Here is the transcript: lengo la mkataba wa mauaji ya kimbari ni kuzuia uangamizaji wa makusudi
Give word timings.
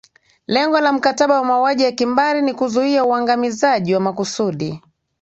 lengo 0.47 0.79
la 0.79 0.91
mkataba 0.93 1.35
wa 1.35 1.45
mauaji 1.45 1.83
ya 1.83 1.91
kimbari 1.91 2.41
ni 2.41 2.53
kuzuia 2.53 3.05
uangamizaji 3.05 3.93
wa 3.93 3.99
makusudi 3.99 4.81